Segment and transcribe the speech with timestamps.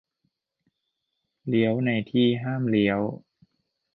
[1.47, 3.01] -เลี้ยวในที่ห้ามเลี้ยว